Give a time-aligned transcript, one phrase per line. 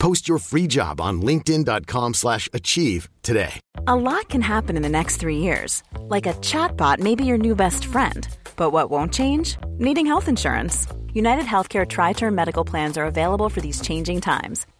[0.00, 3.60] Post your free job on linkedin.com/achieve slash achieve today.
[3.86, 5.82] A lot can happen in the next three years.
[6.14, 8.26] Like a chatbot may be your new best friend.
[8.56, 9.56] But what won't change?
[9.78, 10.86] Needing health insurance.
[11.12, 14.66] United Healthcare Tri Term Medical Plans are available for these changing times.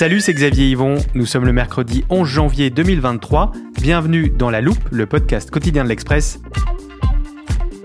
[0.00, 0.94] Salut, c'est Xavier Yvon.
[1.14, 3.52] Nous sommes le mercredi 11 janvier 2023.
[3.82, 6.40] Bienvenue dans La Loupe, le podcast quotidien de l'Express.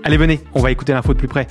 [0.02, 1.46] Allez, venez, on va écouter l'info de plus près.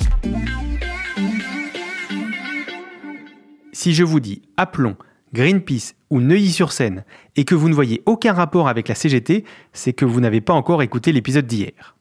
[3.74, 4.96] Si je vous dis appelons
[5.34, 7.06] Greenpeace ou Neuilly-sur-Seine
[7.36, 10.54] et que vous ne voyez aucun rapport avec la CGT, c'est que vous n'avez pas
[10.54, 11.96] encore écouté l'épisode d'hier.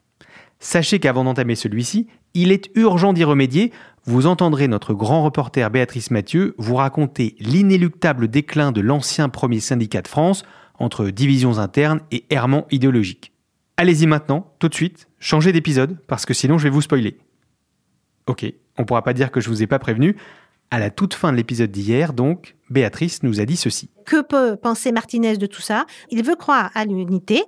[0.59, 3.73] Sachez qu'avant d'entamer celui-ci, il est urgent d'y remédier.
[4.05, 10.03] Vous entendrez notre grand reporter Béatrice Mathieu vous raconter l'inéluctable déclin de l'ancien premier syndicat
[10.03, 10.45] de France
[10.79, 13.33] entre divisions internes et errements idéologiques.
[13.77, 17.19] Allez-y maintenant, tout de suite, changez d'épisode, parce que sinon je vais vous spoiler.
[18.27, 18.45] Ok,
[18.79, 20.17] on pourra pas dire que je vous ai pas prévenu.
[20.71, 23.91] À la toute fin de l'épisode d'hier, donc, Béatrice nous a dit ceci.
[24.07, 25.87] Que peut penser Martinez de tout ça?
[26.11, 27.43] Il veut croire à l'unité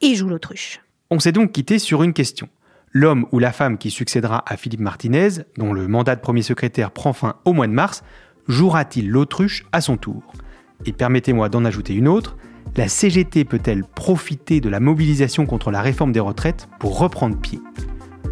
[0.00, 0.80] et joue l'autruche.
[1.10, 2.48] On s'est donc quitté sur une question.
[2.92, 6.90] L'homme ou la femme qui succédera à Philippe Martinez, dont le mandat de premier secrétaire
[6.90, 8.02] prend fin au mois de mars,
[8.48, 10.32] jouera-t-il l'autruche à son tour?
[10.86, 12.36] Et permettez-moi d'en ajouter une autre.
[12.76, 17.60] La CGT peut-elle profiter de la mobilisation contre la réforme des retraites pour reprendre pied?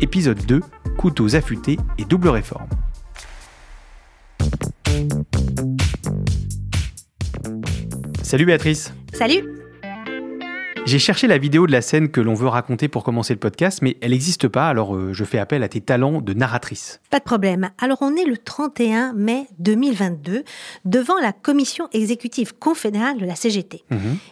[0.01, 0.61] Épisode 2,
[0.97, 2.69] couteaux affûtés et double réforme.
[8.23, 9.58] Salut Béatrice Salut
[10.89, 13.81] J'ai cherché la vidéo de la scène que l'on veut raconter pour commencer le podcast,
[13.83, 17.03] mais elle n'existe pas, alors euh, je fais appel à tes talents de narratrice.
[17.11, 17.69] Pas de problème.
[17.77, 20.45] Alors on est le 31 mai 2022
[20.87, 23.85] devant la commission exécutive confédérale de la CGT.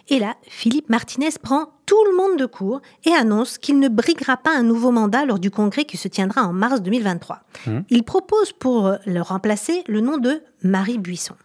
[0.07, 4.35] Et là, Philippe Martinez prend tout le monde de court et annonce qu'il ne briguera
[4.35, 7.39] pas un nouveau mandat lors du congrès qui se tiendra en mars 2023.
[7.91, 11.35] Il propose pour le remplacer le nom de Marie Buisson.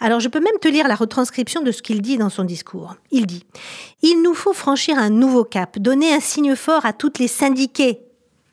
[0.00, 2.96] Alors je peux même te lire la retranscription de ce qu'il dit dans son discours.
[3.10, 3.44] Il dit⁇
[4.02, 8.00] Il nous faut franchir un nouveau cap, donner un signe fort à toutes les syndiqués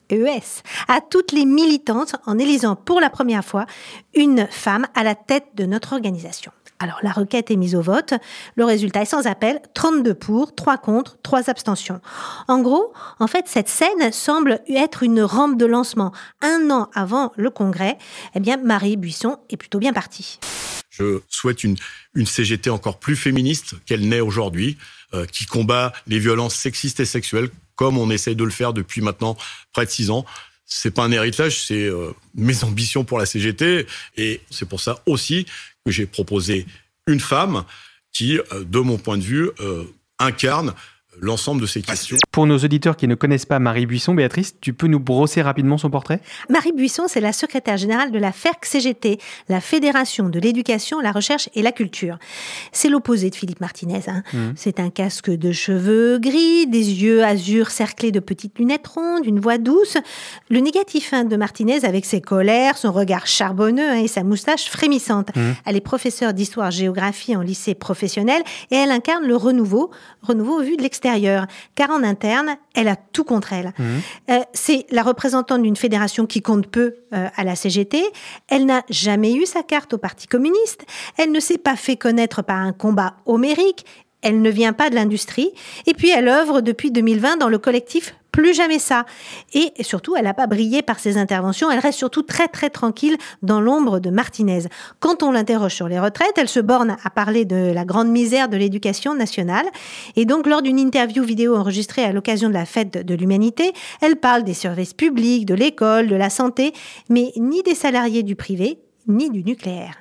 [0.10, 3.66] ES, à toutes les militantes en élisant pour la première fois
[4.14, 6.52] une femme à la tête de notre organisation.
[6.80, 8.14] Alors la requête est mise au vote,
[8.56, 12.02] le résultat est sans appel, 32 pour, 3 contre, 3 abstentions.
[12.48, 16.12] En gros, en fait, cette scène semble être une rampe de lancement.
[16.42, 17.98] Un an avant le congrès,
[18.36, 20.40] eh bien Marie Buisson est plutôt bien partie.
[20.90, 21.78] Je souhaite une,
[22.26, 24.78] CGT encore plus féministe qu'elle n'est aujourd'hui,
[25.14, 29.02] euh, qui combat les violences sexistes et sexuelles comme on essaye de le faire depuis
[29.02, 29.38] maintenant
[29.72, 30.26] près de six ans.
[30.70, 35.02] C'est pas un héritage, c'est euh, mes ambitions pour la CGT et c'est pour ça
[35.06, 35.46] aussi
[35.86, 36.66] que j'ai proposé
[37.08, 37.64] une femme
[38.12, 39.86] qui, euh, de mon point de vue, euh,
[40.20, 40.74] incarne
[41.20, 42.18] l'ensemble de ces questions.
[42.32, 45.78] Pour nos auditeurs qui ne connaissent pas Marie Buisson, Béatrice, tu peux nous brosser rapidement
[45.78, 46.22] son portrait?
[46.50, 49.20] Marie Buisson, c'est la secrétaire générale de la FERC-CGT,
[49.50, 52.18] la Fédération de l'éducation, la recherche et la culture.
[52.72, 54.02] C'est l'opposé de Philippe Martinez.
[54.08, 54.24] hein.
[54.56, 59.40] C'est un casque de cheveux gris, des yeux azur cerclés de petites lunettes rondes, une
[59.40, 59.98] voix douce.
[60.50, 64.66] Le négatif hein, de Martinez avec ses colères, son regard charbonneux hein, et sa moustache
[64.70, 65.30] frémissante.
[65.66, 69.90] Elle est professeure d'histoire-géographie en lycée professionnel et elle incarne le renouveau,
[70.22, 71.07] renouveau vu de l'extérieur.
[71.76, 73.74] Car en interne, elle a tout contre elle.
[74.30, 78.04] Euh, c'est la représentante d'une fédération qui compte peu euh, à la CGT.
[78.48, 80.86] Elle n'a jamais eu sa carte au Parti communiste.
[81.18, 83.86] Elle ne s'est pas fait connaître par un combat homérique.
[84.22, 85.52] Elle ne vient pas de l'industrie.
[85.86, 89.06] Et puis, elle œuvre depuis 2020 dans le collectif Plus jamais ça.
[89.54, 91.72] Et surtout, elle n'a pas brillé par ses interventions.
[91.72, 94.66] Elle reste surtout très, très tranquille dans l'ombre de Martinez.
[95.00, 98.48] Quand on l'interroge sur les retraites, elle se borne à parler de la grande misère
[98.48, 99.66] de l'éducation nationale.
[100.16, 103.72] Et donc, lors d'une interview vidéo enregistrée à l'occasion de la fête de l'humanité,
[104.02, 106.74] elle parle des services publics, de l'école, de la santé,
[107.10, 108.78] mais ni des salariés du privé,
[109.08, 109.96] ni du nucléaire.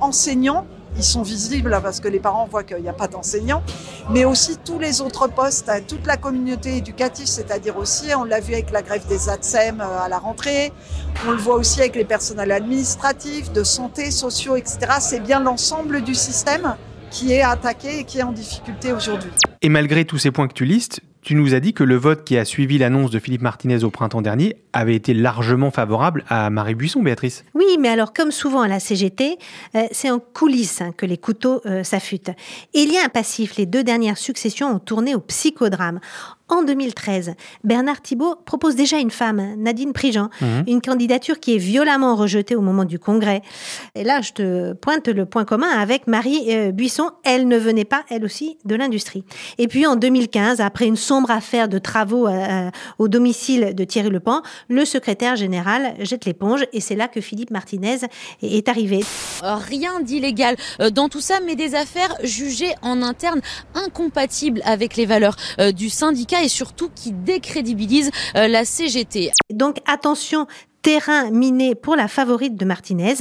[0.00, 0.66] enseignants
[0.96, 3.62] ils sont visibles parce que les parents voient qu'il n'y a pas d'enseignants,
[4.10, 8.54] mais aussi tous les autres postes, toute la communauté éducative, c'est-à-dire aussi, on l'a vu
[8.54, 10.72] avec la grève des ATSEM euh, à la rentrée,
[11.26, 14.78] on le voit aussi avec les personnels administratifs, de santé, sociaux, etc.
[15.00, 16.76] C'est bien l'ensemble du système
[17.10, 19.30] qui est attaqué et qui est en difficulté aujourd'hui.
[19.62, 22.22] Et malgré tous ces points que tu listes, tu nous as dit que le vote
[22.22, 26.50] qui a suivi l'annonce de Philippe Martinez au printemps dernier avait été largement favorable à
[26.50, 27.44] Marie Buisson, Béatrice.
[27.52, 29.36] Oui, mais alors comme souvent à la CGT,
[29.74, 32.30] euh, c'est en coulisses hein, que les couteaux euh, s'affûtent.
[32.74, 35.98] Et il y a un passif, les deux dernières successions ont tourné au psychodrame.
[36.48, 37.34] En 2013,
[37.64, 40.62] Bernard Thibault propose déjà une femme, Nadine Prigent, mhm.
[40.68, 43.42] une candidature qui est violemment rejetée au moment du congrès.
[43.96, 47.10] Et là, je te pointe le point commun avec Marie euh, Buisson.
[47.24, 49.24] Elle ne venait pas, elle aussi, de l'industrie.
[49.58, 52.70] Et puis en 2015, après une sombre affaire de travaux euh,
[53.00, 57.50] au domicile de Thierry Lepan, le secrétaire général jette l'éponge et c'est là que Philippe
[57.50, 57.98] Martinez
[58.40, 59.00] est arrivé.
[59.42, 63.40] Rien d'illégal euh, dans tout ça, mais des affaires jugées en interne
[63.74, 65.34] incompatibles avec les valeurs
[65.74, 69.30] du syndicat et surtout qui décrédibilise euh, la CGT.
[69.50, 70.46] Donc attention,
[70.86, 73.16] terrain miné pour la favorite de Martinez.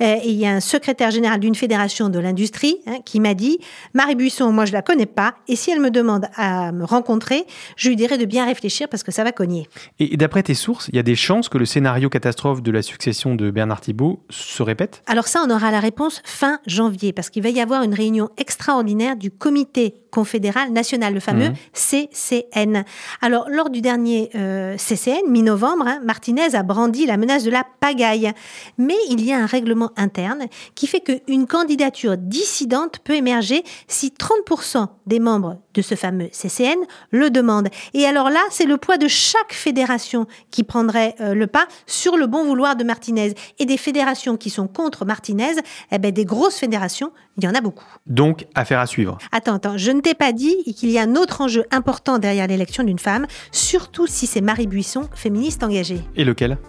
[0.00, 3.58] Euh, il y a un secrétaire général d'une fédération de l'industrie hein, qui m'a dit
[3.92, 7.44] Marie Buisson, moi je la connais pas, et si elle me demande à me rencontrer,
[7.74, 9.68] je lui dirai de bien réfléchir parce que ça va cogner.
[9.98, 12.82] Et d'après tes sources, il y a des chances que le scénario catastrophe de la
[12.82, 15.02] succession de Bernard Thibault se répète?
[15.08, 18.30] Alors ça, on aura la réponse fin janvier parce qu'il va y avoir une réunion
[18.36, 21.54] extraordinaire du comité confédéral national, le fameux mmh.
[21.72, 22.84] CCN.
[23.22, 27.50] Alors lors du dernier euh, CCN, mi-novembre, hein, Martinez a brandi dit la menace de
[27.50, 28.32] la pagaille.
[28.78, 34.12] Mais il y a un règlement interne qui fait qu'une candidature dissidente peut émerger si
[34.16, 36.78] 30% des membres de ce fameux CCN
[37.10, 37.68] le demandent.
[37.94, 42.16] Et alors là, c'est le poids de chaque fédération qui prendrait euh, le pas sur
[42.16, 43.34] le bon vouloir de Martinez.
[43.58, 45.54] Et des fédérations qui sont contre Martinez,
[45.90, 47.86] eh ben, des grosses fédérations, il y en a beaucoup.
[48.06, 49.18] Donc, affaire à suivre.
[49.32, 52.46] Attends, attends, je ne t'ai pas dit qu'il y a un autre enjeu important derrière
[52.46, 56.00] l'élection d'une femme, surtout si c'est Marie Buisson, féministe engagée.
[56.16, 56.58] Et lequel?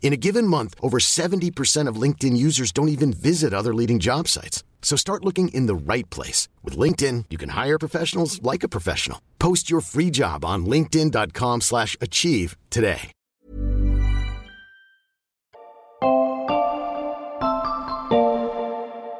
[0.00, 4.26] In a given month, over 70% of LinkedIn users don't even visit other leading job
[4.26, 4.64] sites.
[4.80, 6.48] So start looking in the right place.
[6.64, 9.20] With LinkedIn, you can hire professionals like a professional.
[9.38, 13.12] Post your free job on linkedin.com slash achieve today.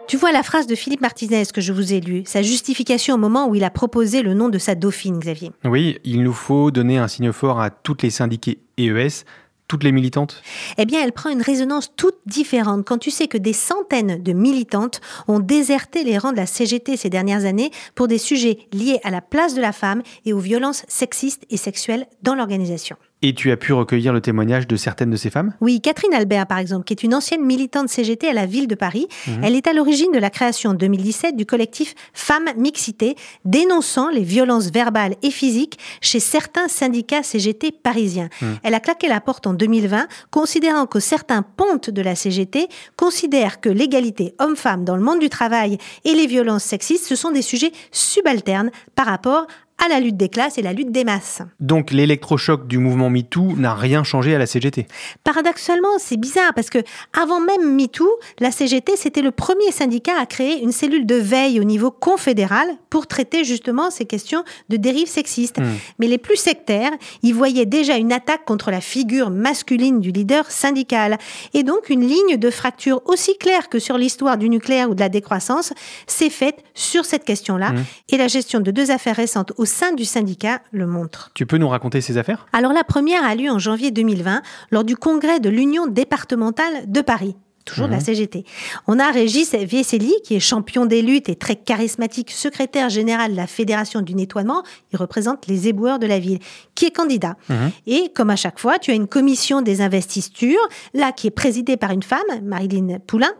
[0.08, 3.18] Tu vois la phrase de Philippe Martinez que je vous ai lue, sa justification au
[3.18, 5.52] moment où il a proposé le nom de sa dauphine, Xavier.
[5.64, 9.24] Oui, il nous faut donner un signe fort à toutes les syndiqués EES
[9.68, 10.42] toutes les militantes
[10.78, 14.32] Eh bien, elle prend une résonance toute différente quand tu sais que des centaines de
[14.32, 19.00] militantes ont déserté les rangs de la CGT ces dernières années pour des sujets liés
[19.04, 22.96] à la place de la femme et aux violences sexistes et sexuelles dans l'organisation.
[23.20, 25.52] Et tu as pu recueillir le témoignage de certaines de ces femmes?
[25.60, 28.76] Oui, Catherine Albert, par exemple, qui est une ancienne militante CGT à la ville de
[28.76, 29.08] Paris.
[29.26, 29.40] Mhm.
[29.42, 34.22] Elle est à l'origine de la création en 2017 du collectif Femmes Mixité, dénonçant les
[34.22, 38.28] violences verbales et physiques chez certains syndicats CGT parisiens.
[38.40, 38.58] Mhm.
[38.62, 43.60] Elle a claqué la porte en 2020, considérant que certains pontes de la CGT considèrent
[43.60, 47.42] que l'égalité homme-femme dans le monde du travail et les violences sexistes, ce sont des
[47.42, 49.48] sujets subalternes par rapport
[49.84, 51.42] à la lutte des classes et la lutte des masses.
[51.60, 54.86] Donc l'électrochoc du mouvement MeToo n'a rien changé à la CGT
[55.24, 56.78] Paradoxalement, c'est bizarre parce que
[57.18, 58.08] avant même MeToo,
[58.40, 62.66] la CGT c'était le premier syndicat à créer une cellule de veille au niveau confédéral
[62.90, 65.60] pour traiter justement ces questions de dérives sexistes.
[65.60, 65.76] Hmm.
[65.98, 66.92] Mais les plus sectaires,
[67.22, 71.18] y voyaient déjà une attaque contre la figure masculine du leader syndical
[71.54, 75.00] et donc une ligne de fracture aussi claire que sur l'histoire du nucléaire ou de
[75.00, 75.72] la décroissance
[76.06, 77.84] s'est faite sur cette question-là hmm.
[78.10, 81.30] et la gestion de deux affaires récentes sein du syndicat le montre.
[81.34, 82.46] Tu peux nous raconter ces affaires?
[82.52, 87.00] Alors la première a lieu en janvier 2020 lors du congrès de l'Union départementale de
[87.00, 87.36] Paris
[87.68, 88.04] toujours de la mhm.
[88.04, 88.44] CGT.
[88.86, 93.36] On a Régis Vieseli, qui est champion des luttes et très charismatique, secrétaire général de
[93.36, 94.62] la Fédération du nettoiement.
[94.92, 96.38] Il représente les éboueurs de la ville,
[96.74, 97.36] qui est candidat.
[97.48, 97.70] Mhm.
[97.86, 101.76] Et comme à chaque fois, tu as une commission des investitures, là, qui est présidée
[101.76, 103.32] par une femme, Marilyn Poulain,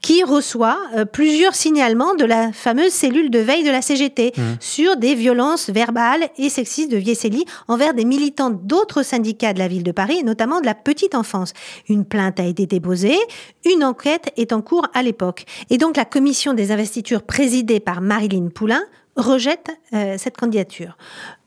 [0.00, 4.56] qui reçoit euh, plusieurs signalements de la fameuse cellule de veille de la CGT mhm.
[4.60, 9.68] sur des violences verbales et sexistes de Vieseli envers des militants d'autres syndicats de la
[9.68, 11.52] ville de Paris, notamment de la petite enfance.
[11.88, 13.18] Une plainte a été déposée,
[13.64, 15.44] une enquête est en cours à l'époque.
[15.70, 18.82] Et donc la commission des investitures présidée par Marilyn Poulain
[19.16, 20.96] rejette euh, cette candidature.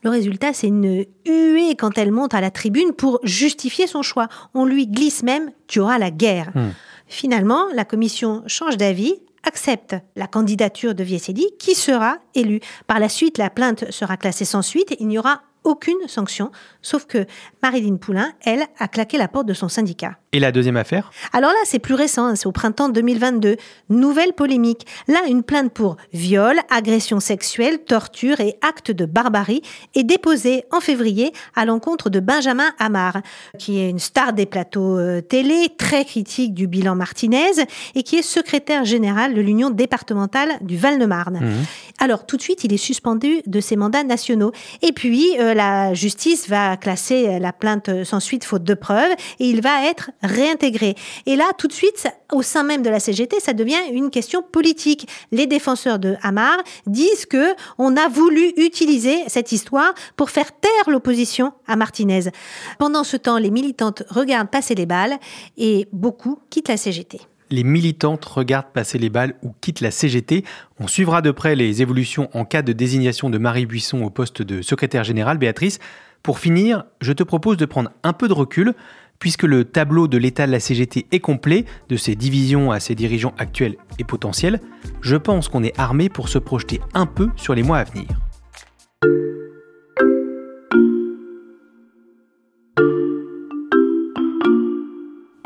[0.02, 4.28] Le résultat, c'est une huée quand elle monte à la tribune pour justifier son choix.
[4.54, 6.50] On lui glisse même Tu auras la guerre.
[6.54, 6.70] Hmm.
[7.08, 9.14] Finalement, la commission change d'avis
[9.44, 12.60] accepte la candidature de Vieseli qui sera élu.
[12.86, 14.94] Par la suite, la plainte sera classée sans suite.
[14.98, 17.26] Il n'y aura aucune sanction, sauf que
[17.62, 20.16] Marilyn Poulain, elle, a claqué la porte de son syndicat.
[20.32, 21.10] Et la deuxième affaire?
[21.32, 23.56] Alors là, c'est plus récent, hein, c'est au printemps 2022.
[23.88, 24.86] Nouvelle polémique.
[25.08, 29.62] Là, une plainte pour viol, agression sexuelle, torture et acte de barbarie
[29.94, 33.22] est déposée en février à l'encontre de Benjamin Amar,
[33.58, 38.16] qui est une star des plateaux euh, télé, très critique du bilan Martinez et qui
[38.16, 41.40] est secrétaire général de l'Union départementale du Val-de-Marne.
[41.40, 41.64] Mmh.
[41.98, 44.52] Alors, tout de suite, il est suspendu de ses mandats nationaux.
[44.82, 49.48] Et puis, euh, la justice va classer la plainte sans suite faute de preuves et
[49.48, 50.94] il va être réintégré.
[51.24, 54.42] Et là, tout de suite, au sein même de la CGT, ça devient une question
[54.42, 55.08] politique.
[55.32, 60.90] Les défenseurs de Hamar disent que on a voulu utiliser cette histoire pour faire taire
[60.90, 62.30] l'opposition à Martinez.
[62.78, 65.18] Pendant ce temps, les militantes regardent passer les balles
[65.56, 67.20] et beaucoup quittent la CGT.
[67.50, 70.44] Les militantes regardent passer les balles ou quittent la CGT.
[70.80, 74.42] On suivra de près les évolutions en cas de désignation de Marie Buisson au poste
[74.42, 75.38] de secrétaire général.
[75.38, 75.78] Béatrice,
[76.22, 78.74] pour finir, je te propose de prendre un peu de recul,
[79.20, 82.96] puisque le tableau de l'état de la CGT est complet, de ses divisions à ses
[82.96, 84.60] dirigeants actuels et potentiels.
[85.00, 88.08] Je pense qu'on est armé pour se projeter un peu sur les mois à venir.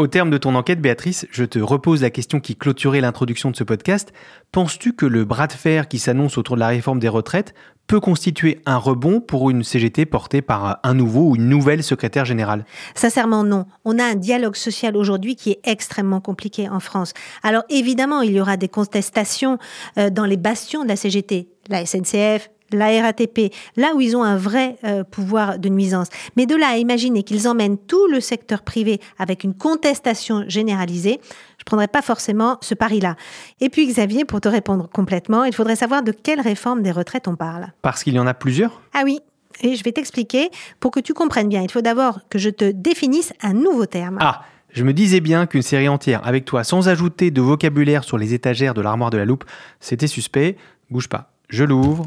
[0.01, 3.57] Au terme de ton enquête, Béatrice, je te repose la question qui clôturait l'introduction de
[3.57, 4.15] ce podcast.
[4.51, 7.53] Penses-tu que le bras de fer qui s'annonce autour de la réforme des retraites
[7.87, 12.25] peut constituer un rebond pour une CGT portée par un nouveau ou une nouvelle secrétaire
[12.25, 12.65] générale?
[12.95, 13.67] Sincèrement, non.
[13.85, 17.13] On a un dialogue social aujourd'hui qui est extrêmement compliqué en France.
[17.43, 19.59] Alors évidemment, il y aura des contestations
[19.99, 24.23] euh, dans les bastions de la CGT, la SNCF, la RATP, là où ils ont
[24.23, 26.09] un vrai euh, pouvoir de nuisance.
[26.37, 31.21] Mais de là à imaginer qu'ils emmènent tout le secteur privé avec une contestation généralisée,
[31.59, 33.17] je prendrais pas forcément ce pari-là.
[33.61, 37.29] Et puis Xavier, pour te répondre complètement, il faudrait savoir de quelle réforme des retraites
[37.29, 37.69] on parle.
[37.83, 38.81] Parce qu'il y en a plusieurs?
[38.95, 39.21] Ah oui,
[39.61, 40.51] et je vais t'expliquer
[40.81, 41.63] pour que tu comprennes bien.
[41.63, 44.19] Il faut d'abord que je te définisse un nouveau terme.
[44.21, 48.19] Ah je me disais bien qu'une série entière avec toi, sans ajouter de vocabulaire sur
[48.19, 49.45] les étagères de l'armoire de la loupe,
[49.81, 50.57] c'était suspect.
[50.91, 51.33] Bouge pas.
[51.49, 52.07] Je l'ouvre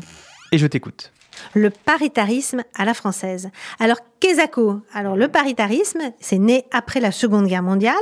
[0.53, 1.11] et je t'écoute.
[1.55, 3.49] Le paritarisme à la française.
[3.79, 4.39] Alors, qu'est-ce
[4.93, 7.95] Alors, le paritarisme, c'est né après la Seconde Guerre mondiale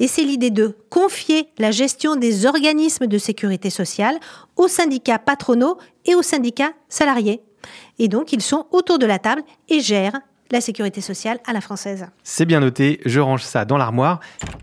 [0.00, 4.18] et c'est l'idée de confier la gestion des organismes de sécurité sociale
[4.56, 7.40] aux syndicats patronaux et aux syndicats salariés.
[8.00, 11.60] Et donc, ils sont autour de la table et gèrent la sécurité sociale à la
[11.60, 12.06] française.
[12.24, 14.18] C'est bien noté, je range ça dans l'armoire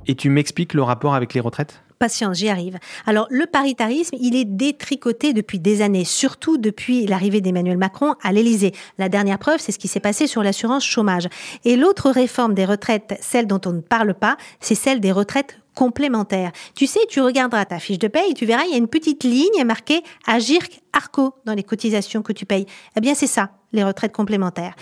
[0.08, 1.82] et tu m'expliques le rapport avec les retraites?
[2.00, 2.80] Patience, j'y arrive.
[3.06, 8.32] Alors, le paritarisme, il est détricoté depuis des années, surtout depuis l'arrivée d'Emmanuel Macron à
[8.32, 8.72] l'Élysée.
[8.98, 11.28] La dernière preuve, c'est ce qui s'est passé sur l'assurance chômage.
[11.66, 15.60] Et l'autre réforme des retraites, celle dont on ne parle pas, c'est celle des retraites
[15.76, 16.54] complémentaires.
[16.74, 19.26] Tu sais, tu regarderas ta fiche de paye, tu verras, il y a une petite
[19.26, 22.66] ligne marquée Agirc Arco dans les cotisations que tu payes.
[22.96, 24.74] Eh bien, c'est ça, les retraites complémentaires.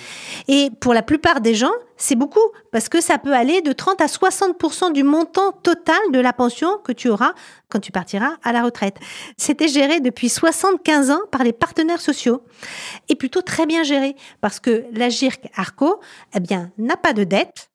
[0.47, 2.39] Et pour la plupart des gens, c'est beaucoup
[2.71, 6.77] parce que ça peut aller de 30 à 60% du montant total de la pension
[6.83, 7.33] que tu auras
[7.69, 8.97] quand tu partiras à la retraite.
[9.35, 12.43] C'était géré depuis 75 ans par les partenaires sociaux
[13.09, 15.99] et plutôt très bien géré parce que l'Agirc Arco,
[16.35, 16.39] eh
[16.77, 17.69] n'a pas de dette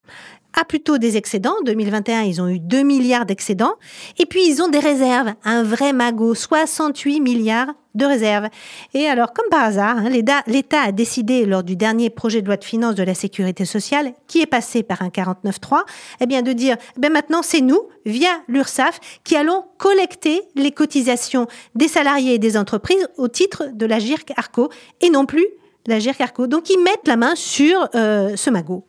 [0.59, 1.55] a plutôt des excédents.
[1.61, 3.75] En 2021, ils ont eu 2 milliards d'excédents.
[4.19, 5.33] Et puis, ils ont des réserves.
[5.45, 6.35] Un vrai magot.
[6.35, 8.49] 68 milliards de réserves.
[8.95, 10.09] Et alors, comme par hasard, hein,
[10.47, 14.13] l'État a décidé lors du dernier projet de loi de finances de la sécurité sociale,
[14.29, 15.83] qui est passé par un 49.3,
[16.21, 21.47] eh bien, de dire, eh maintenant, c'est nous, via l'URSSAF, qui allons collecter les cotisations
[21.75, 25.47] des salariés et des entreprises au titre de la GIRC Arco et non plus
[25.87, 26.47] la GIRC Arco.
[26.47, 28.85] Donc, ils mettent la main sur euh, ce magot.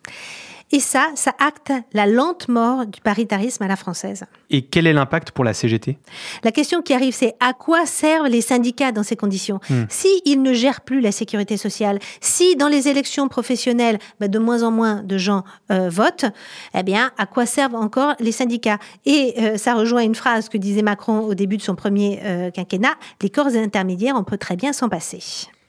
[0.73, 4.25] Et ça, ça acte la lente mort du paritarisme à la française.
[4.49, 5.99] Et quel est l'impact pour la CGT
[6.43, 9.59] La question qui arrive, c'est à quoi servent les syndicats dans ces conditions?
[9.69, 9.83] Hmm.
[9.87, 14.39] Si ils ne gèrent plus la sécurité sociale, si dans les élections professionnelles, bah, de
[14.39, 16.25] moins en moins de gens euh, votent,
[16.73, 18.79] eh bien, à quoi servent encore les syndicats?
[19.05, 22.49] Et euh, ça rejoint une phrase que disait Macron au début de son premier euh,
[22.49, 25.19] quinquennat les corps intermédiaires, on peut très bien s'en passer.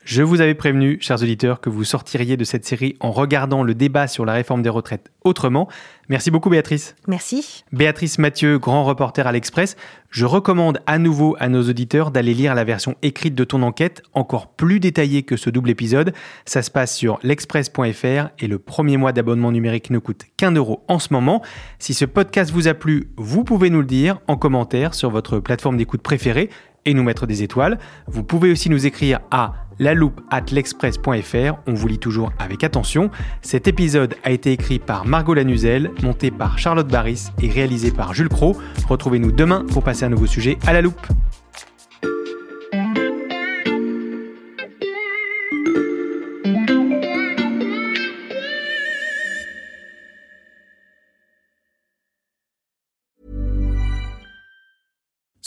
[0.04, 3.74] Je vous avais prévenu, chers auditeurs, que vous sortiriez de cette série en regardant le
[3.74, 5.66] débat sur la réforme des retraites autrement.
[6.10, 6.94] Merci beaucoup Béatrice.
[7.08, 7.64] Merci.
[7.72, 9.76] Béatrice Mathieu, grand reporter à l'Express,
[10.10, 14.02] je recommande à nouveau à nos auditeurs d'aller lire la version écrite de ton enquête,
[14.12, 16.12] encore plus détaillée que ce double épisode.
[16.44, 20.84] Ça se passe sur l'express.fr et le premier mois d'abonnement numérique ne coûte qu'un euro
[20.86, 21.40] en ce moment.
[21.78, 25.38] Si ce podcast vous a plu, vous pouvez nous le dire en commentaire sur votre
[25.38, 26.50] plateforme d'écoute préférée
[26.84, 27.78] et nous mettre des étoiles.
[28.06, 31.54] Vous pouvez aussi nous écrire à l'express.fr.
[31.66, 33.10] On vous lit toujours avec attention.
[33.42, 38.14] Cet épisode a été écrit par Margot Lanuzel, monté par Charlotte Baris et réalisé par
[38.14, 38.56] Jules Cro.
[38.88, 41.06] Retrouvez-nous demain pour passer un nouveau sujet à la loupe.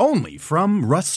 [0.00, 1.12] only from Rust